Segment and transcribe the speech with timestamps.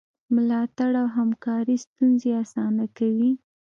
[0.35, 3.31] ملاتړ او همکاري ستونزې اسانه کوي.